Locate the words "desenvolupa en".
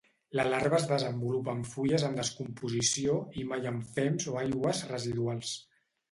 0.91-1.59